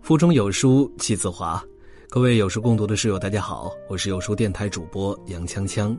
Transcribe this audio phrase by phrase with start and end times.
[0.00, 1.62] 腹中有书气自华，
[2.08, 5.94] 各位有书共读的室友，大家好，我是有书电台主播杨锵锵，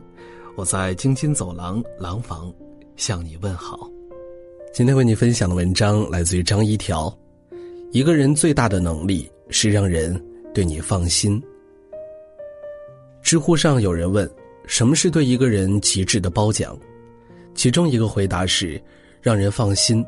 [0.56, 2.52] 我在京津走廊廊坊
[2.96, 3.88] 向你问好。
[4.72, 7.16] 今天为你分享的文章来自于张一条，
[7.92, 10.20] 一个人最大的能力是让人
[10.52, 11.40] 对你放心。
[13.22, 14.28] 知乎上有人问，
[14.66, 16.76] 什么是对一个人极致的褒奖？
[17.60, 18.82] 其中一个回答是，
[19.20, 20.02] 让人放心。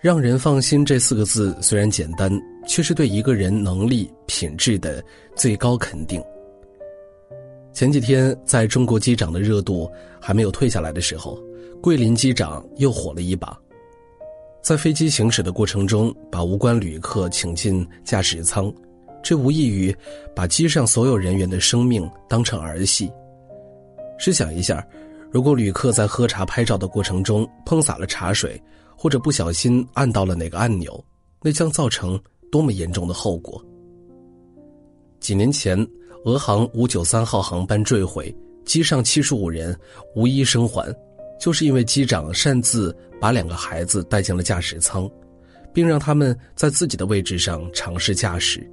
[0.00, 2.32] 让人放心这四个字虽然简单，
[2.66, 5.04] 却是对一个人能力品质的
[5.36, 6.18] 最高肯定。
[7.74, 9.86] 前几天，在中国机长的热度
[10.18, 11.38] 还没有退下来的时候，
[11.82, 13.54] 桂林机长又火了一把。
[14.62, 18.72] 在飞机行驶的过程中，把无关旅客请进驾驶舱，
[19.22, 19.94] 这无异于
[20.34, 23.12] 把机上所有人员的生命当成儿戏。
[24.16, 24.82] 试想一下，
[25.30, 28.60] 如果旅客在喝茶拍照的过程中碰洒了茶水。
[29.02, 31.02] 或者不小心按到了哪个按钮，
[31.40, 32.20] 那将造成
[32.52, 33.58] 多么严重的后果？
[35.20, 35.74] 几年前，
[36.26, 38.30] 俄航五九三号航班坠毁，
[38.66, 39.74] 机上七十五人
[40.14, 40.94] 无一生还，
[41.40, 45.10] 就是因为机长擅自把两个孩子带进了驾驶舱，
[45.72, 48.70] 并让他们在自己的位置上尝试驾驶。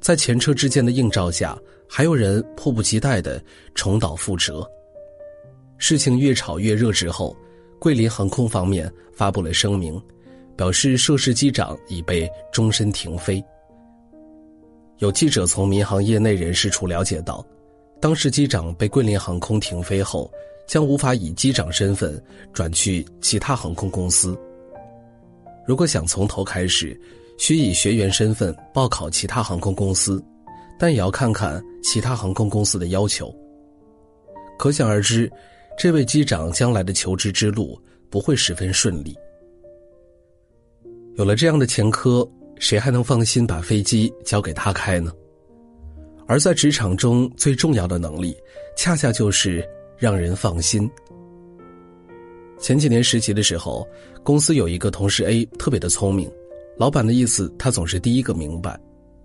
[0.00, 1.56] 在前车之鉴的映照下，
[1.88, 3.40] 还有人迫不及待的
[3.76, 4.68] 重蹈覆辙。
[5.82, 7.36] 事情越炒越热之后。
[7.80, 10.00] 桂林航空方面发布了声明，
[10.56, 13.44] 表示涉事机长已被终身停飞。
[14.98, 17.44] 有记者从民航业内人士处了解到，
[18.00, 20.30] 当时机长被桂林航空停飞后，
[20.68, 24.38] 将无法以机长身份转去其他航空公司。
[25.66, 26.96] 如果想从头开始，
[27.36, 30.24] 需以学员身份报考其他航空公司，
[30.78, 33.34] 但也要看看其他航空公司的要求。
[34.56, 35.28] 可想而知。
[35.76, 39.16] 这位机长将来的求职之路不会十分顺利。
[41.16, 42.26] 有了这样的前科，
[42.58, 45.12] 谁还能放心把飞机交给他开呢？
[46.26, 48.36] 而在职场中最重要的能力，
[48.76, 49.66] 恰恰就是
[49.98, 50.88] 让人放心。
[52.58, 53.86] 前几年实习的时候，
[54.22, 56.30] 公司有一个同事 A 特别的聪明，
[56.78, 58.78] 老板的意思他总是第一个明白，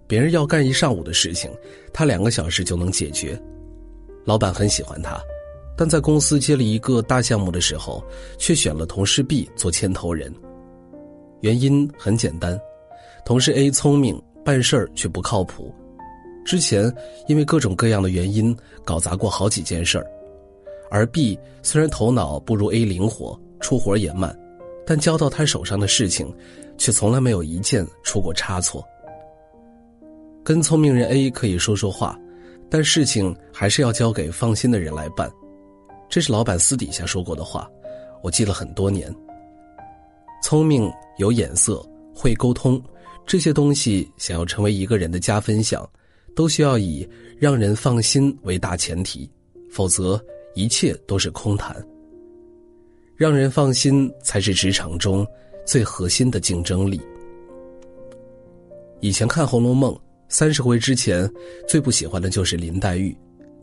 [0.08, 1.52] 别人要干一上午的事情，
[1.94, 3.40] 他两个小时就能解决，
[4.26, 5.22] 老板很喜欢他。
[5.78, 8.04] 但在公司接了一个大项目的时候，
[8.40, 10.34] 却选了同事 B 做牵头人。
[11.42, 12.60] 原因很简单，
[13.24, 15.72] 同事 A 聪明，办事儿却不靠谱。
[16.44, 16.92] 之前
[17.28, 20.08] 因为各种各样的原因搞砸过好几件事儿，
[20.90, 24.36] 而 B 虽然头脑不如 A 灵活，出活也慢，
[24.84, 26.34] 但交到他手上的事情，
[26.78, 28.84] 却从来没有一件出过差错。
[30.44, 32.18] 跟聪明人 A 可以说说话，
[32.68, 35.30] 但事情还是要交给放心的人来办。
[36.10, 37.70] 这是老板私底下说过的话，
[38.24, 39.14] 我记了很多年。
[40.44, 41.84] 聪明、有眼色、
[42.16, 42.82] 会沟通，
[43.26, 45.88] 这些东西想要成为一个人的加分项，
[46.36, 47.08] 都需要以
[47.38, 49.30] 让人放心为大前提，
[49.72, 50.24] 否则
[50.56, 51.76] 一切都是空谈。
[53.16, 55.26] 让人放心才是职场中
[55.66, 57.02] 最核心的竞争力。
[59.00, 59.92] 以前看《红楼梦》，
[60.30, 61.30] 三十回之前
[61.68, 63.18] 最不喜欢的就是林黛玉。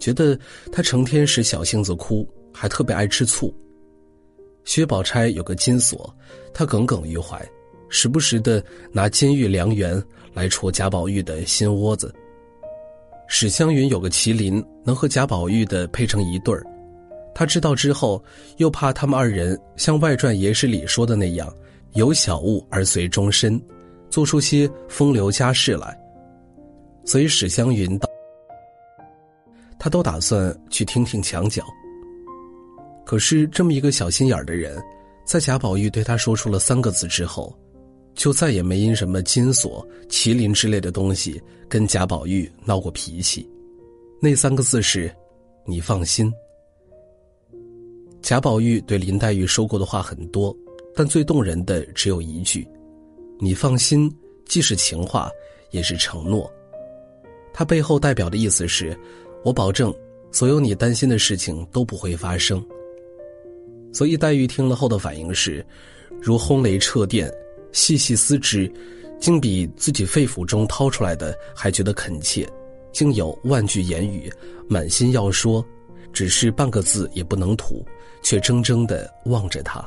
[0.05, 0.39] 觉得
[0.71, 3.51] 他成天使小性子哭，还特别爱吃醋。
[4.63, 6.15] 薛宝钗有个金锁，
[6.53, 7.43] 他耿耿于怀，
[7.89, 10.03] 时不时的拿金玉良缘
[10.35, 12.15] 来戳贾宝玉的心窝子。
[13.29, 16.63] 史湘云有个麒麟，能和贾宝玉的配成一对儿，
[17.35, 18.23] 他知道之后，
[18.59, 21.51] 又怕他们二人像外传野史里说的那样，
[21.95, 23.59] 有小物而随终身，
[24.11, 25.99] 做出些风流佳事来，
[27.07, 28.14] 所以史湘云道。
[29.85, 31.63] 他都打算去听听墙角。
[33.05, 34.83] 可是这么一个小心眼儿的人，
[35.27, 37.55] 在贾宝玉对他说出了三个字之后，
[38.15, 43.47] 就再也没因什么金锁、麒麟之类的东西跟贾宝玉闹过脾气。
[44.23, 45.15] 那三个字是
[45.69, 46.33] ：“你放心。”
[48.23, 50.57] 贾宝玉对林黛玉说过的话很多，
[50.95, 52.67] 但最动人的只有一句
[53.39, 54.11] ：“你放心。”
[54.49, 55.31] 既是情话，
[55.73, 56.51] 也是承诺。
[57.53, 58.99] 他背后代表的意思是。
[59.45, 59.95] 我保证，
[60.33, 62.65] 所有你担心的事情都不会发生。
[63.93, 65.65] 所以黛玉听了后的反应是，
[66.21, 67.31] 如轰雷掣电，
[67.71, 68.73] 细细思之，
[69.21, 72.49] 竟比自己肺腑中掏出来的还觉得恳切，
[72.91, 74.33] 竟有万句言语，
[74.67, 75.65] 满心要说，
[76.11, 77.85] 只是半个字也不能吐，
[78.23, 79.85] 却怔怔的望着他。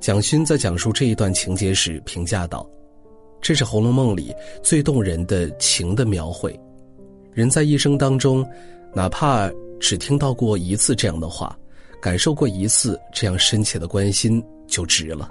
[0.00, 2.68] 蒋勋在讲述这一段情节时评价道
[3.40, 6.58] ：“这是《红楼梦》里最动人的情的描绘。”
[7.34, 8.48] 人在一生当中，
[8.94, 9.50] 哪怕
[9.80, 11.58] 只听到过一次这样的话，
[12.00, 15.28] 感受过一次这样深切的关心就值了。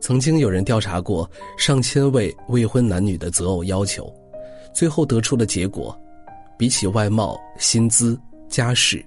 [0.00, 4.10] 曾经有人调查过上千位未婚男女的择偶要求，
[4.72, 5.94] 最后得出的结果，
[6.56, 8.18] 比起外貌、薪资、
[8.48, 9.04] 家世，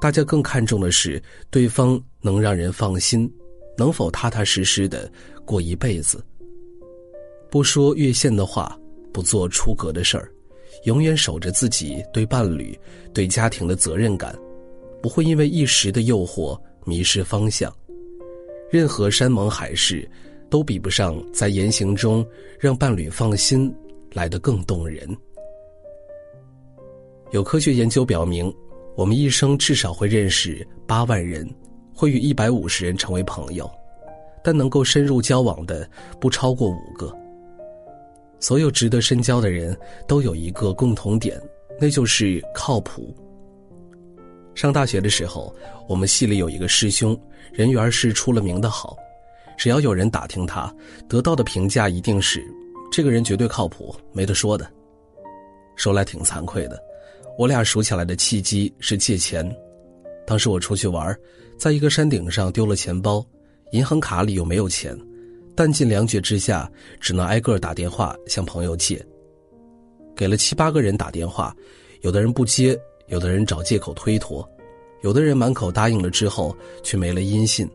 [0.00, 3.32] 大家更看重的是对方能让人放心，
[3.78, 5.10] 能否踏踏实实的
[5.44, 6.22] 过一辈子。
[7.50, 8.78] 不说越线的话，
[9.16, 10.30] 不做出格的事儿，
[10.84, 12.78] 永远守着自己对伴侣、
[13.14, 14.38] 对家庭的责任感，
[15.00, 17.74] 不会因为一时的诱惑迷失方向。
[18.70, 20.06] 任何山盟海誓。
[20.48, 22.24] 都比不上在言行中
[22.56, 23.74] 让伴侣放心
[24.12, 25.04] 来得更动人。
[27.32, 28.54] 有科学研究表明，
[28.94, 31.52] 我们一生至少会认识八万人，
[31.92, 33.68] 会与一百五十人成为朋友，
[34.44, 35.90] 但能够深入交往的
[36.20, 37.12] 不超过五个。
[38.38, 41.40] 所有值得深交的人都有一个共同点，
[41.80, 43.14] 那就是靠谱。
[44.54, 45.54] 上大学的时候，
[45.88, 47.18] 我们系里有一个师兄，
[47.52, 48.96] 人缘是出了名的好。
[49.58, 50.74] 只要有人打听他，
[51.08, 52.42] 得到的评价一定是：
[52.92, 54.70] 这个人绝对靠谱，没得说的。
[55.76, 56.78] 说来挺惭愧的，
[57.38, 59.50] 我俩熟起来的契机是借钱。
[60.26, 61.14] 当时我出去玩，
[61.58, 63.24] 在一个山顶上丢了钱包，
[63.72, 64.98] 银行卡里又没有钱，
[65.56, 66.70] 弹尽粮绝之下，
[67.00, 69.04] 只能挨个打电话向朋友借。
[70.14, 71.56] 给了七八个人打电话，
[72.02, 74.46] 有的人不接，有的人找借口推脱，
[75.02, 77.68] 有的人满口答应了之后却没了音信。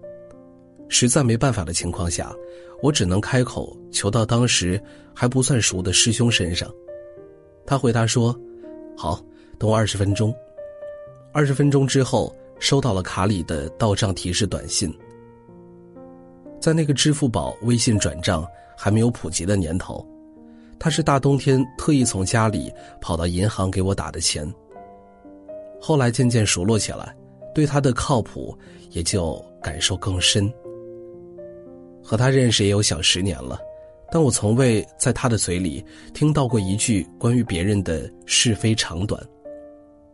[0.89, 2.31] 实在没办法的情况下，
[2.81, 4.81] 我只能开口求到当时
[5.13, 6.71] 还不算熟的师兄身上。
[7.65, 8.37] 他回答说
[8.97, 9.23] ：“好，
[9.57, 10.33] 等我二十分钟。”
[11.33, 14.93] 二十分钟之后，收到了卡里的到账提示短信。
[16.61, 18.47] 在那个支付宝、微信转账
[18.77, 20.05] 还没有普及的年头，
[20.79, 22.71] 他是大冬天特意从家里
[23.01, 24.47] 跑到银行给我打的钱。
[25.81, 27.15] 后来渐渐熟络起来，
[27.55, 28.55] 对他的靠谱
[28.91, 30.53] 也就感受更深。
[32.03, 33.59] 和他认识也有小十年了，
[34.11, 35.83] 但我从未在他的嘴里
[36.13, 39.19] 听到过一句关于别人的是非长短。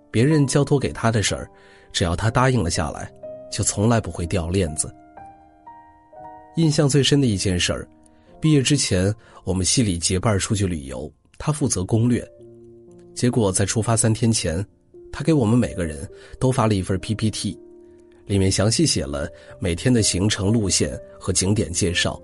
[0.09, 1.49] 别人交托给他的事儿，
[1.91, 3.11] 只要他答应了下来，
[3.51, 4.89] 就从来不会掉链子。
[6.57, 7.87] 印象最深的一件事儿，
[8.41, 9.13] 毕业之前
[9.43, 12.27] 我们系里结伴出去旅游，他负责攻略。
[13.13, 14.65] 结果在出发三天前，
[15.11, 16.09] 他给我们每个人
[16.39, 17.55] 都发了一份 PPT。
[18.25, 22.19] 里面详细写了每天的行程路线和景点介绍，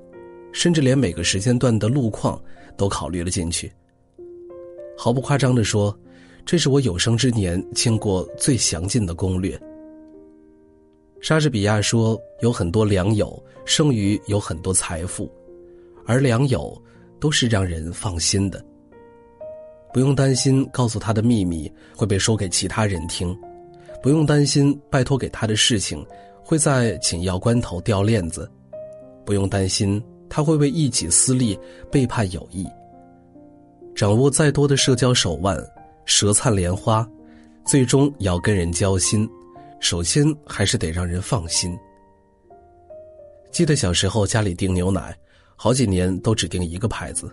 [0.52, 2.42] 甚至连每个时间段的路况
[2.76, 3.72] 都考虑了进去。
[4.98, 5.96] 毫不夸张地说，
[6.44, 9.62] 这是我有生之年见过最详尽的攻略。
[11.24, 15.32] 莎士比亚说：“有很多良友，胜于有很多财富，
[16.06, 16.78] 而良友
[17.18, 18.62] 都是让人放心的，
[19.94, 23.34] 不用担心告诉他的秘密会被说给其他人听。”
[24.04, 26.06] 不用担心拜托给他的事情
[26.44, 28.52] 会在紧要关头掉链子，
[29.24, 31.58] 不用担心他会为一己私利
[31.90, 32.68] 背叛友谊。
[33.96, 35.58] 掌握再多的社交手腕，
[36.04, 37.10] 舌灿莲花，
[37.66, 39.26] 最终要跟人交心，
[39.84, 41.78] 首先还是得让人放心。
[43.52, 45.14] 记得小时候家里订牛奶，
[45.58, 47.30] 好几年都只订一个牌子，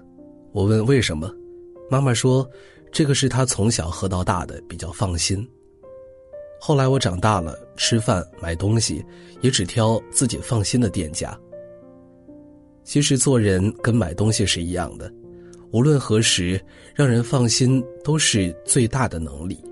[0.50, 1.32] 我问为什么，
[1.88, 2.44] 妈妈说，
[2.90, 5.48] 这个是他从小喝到大的，比较放心。
[6.60, 9.02] 后来我长大了，吃饭买东西
[9.42, 11.38] 也只挑自己放心的店家。
[12.82, 15.08] 其实做人跟买东西是一样的，
[15.70, 16.60] 无论何时，
[16.96, 19.64] 让人放心都是最大的能力。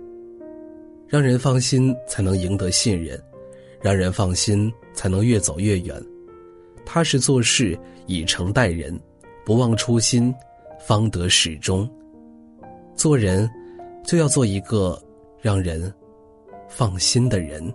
[1.08, 3.18] 让人放心才能赢得信任，
[3.80, 6.00] 让人放心才能越走越远。
[6.84, 8.98] 踏实做事，以诚待人，
[9.44, 10.34] 不忘初心，
[10.86, 11.88] 方得始终。
[12.94, 13.48] 做人，
[14.04, 15.02] 就要做一个
[15.40, 15.92] 让人。
[16.68, 17.72] 放心的人。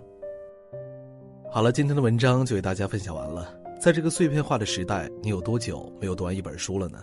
[1.50, 3.52] 好了，今天的文章就为大家分享完了。
[3.80, 7.02] 在这个碎片化的时代，你有多久没有读完一本书了呢？